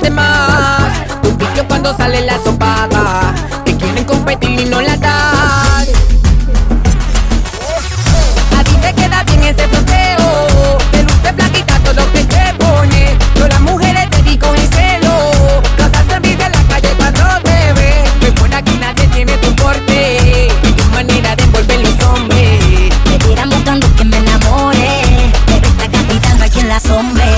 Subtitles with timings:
[0.00, 0.92] demás.
[1.24, 1.36] Un
[1.68, 3.34] cuando sale la sopada,
[3.64, 5.86] que quieren competir y no la dan.
[8.58, 13.16] A ti te queda bien ese fronteo, te luce flaquita todo lo que te pone.
[13.36, 15.32] Yo las mujeres te digo en celo,
[15.76, 18.04] cosas se vive en la calle cuando te ve.
[18.20, 22.60] Pues por aquí nadie tiene tu porte, y tu manera de envolver los hombres.
[23.06, 27.31] Me tiran buscando que me enamore, pero esta gatita no hay quien la asombre.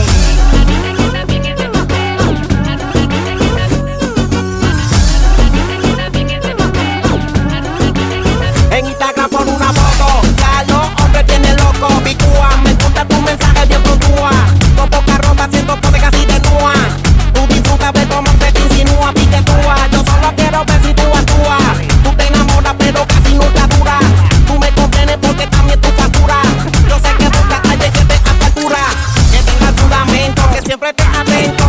[31.13, 31.64] Que siempre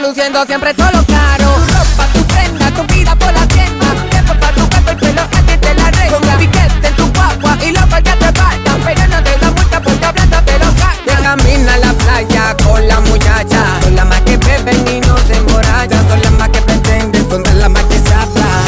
[0.00, 1.54] luciendo siempre todo lo caro.
[1.66, 3.86] Tu ropa, tu prenda, tu vida por la tienda.
[4.10, 6.18] Te porta tu cuerpo, el pelo a ti te la renta.
[6.18, 8.76] Con un piquete en tu guagua y lo que te falta.
[8.84, 10.66] Pero no te da multa porque hablando te lo.
[11.04, 13.64] Te camina a la playa con la muchacha.
[13.82, 16.08] Son las más que beben y no se emborrachan.
[16.08, 18.64] Son las más que pretenden, son de las más que se hablan.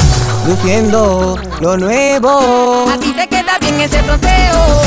[0.47, 2.91] Luciendo lo nuevo.
[2.93, 4.81] A ti te queda bien ese fronteo.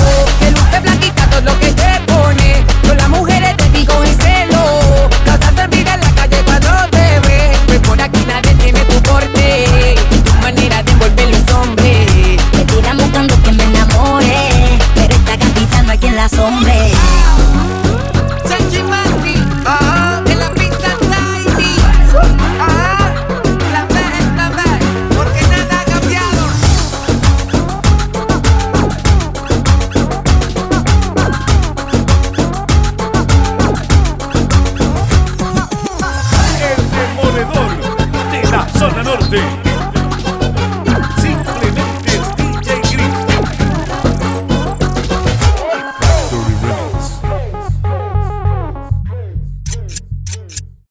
[39.13, 39.62] norte